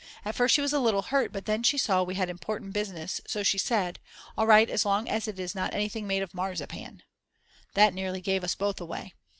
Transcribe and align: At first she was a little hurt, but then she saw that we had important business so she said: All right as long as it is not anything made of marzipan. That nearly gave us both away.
At 0.25 0.33
first 0.33 0.55
she 0.55 0.61
was 0.61 0.73
a 0.73 0.79
little 0.79 1.03
hurt, 1.03 1.31
but 1.31 1.45
then 1.45 1.61
she 1.61 1.77
saw 1.77 1.99
that 1.99 2.05
we 2.05 2.15
had 2.15 2.27
important 2.27 2.73
business 2.73 3.21
so 3.27 3.43
she 3.43 3.59
said: 3.59 3.99
All 4.35 4.47
right 4.47 4.67
as 4.67 4.83
long 4.83 5.07
as 5.07 5.27
it 5.27 5.39
is 5.39 5.53
not 5.53 5.75
anything 5.75 6.07
made 6.07 6.23
of 6.23 6.33
marzipan. 6.33 7.03
That 7.75 7.93
nearly 7.93 8.19
gave 8.19 8.43
us 8.43 8.55
both 8.55 8.81
away. 8.81 9.13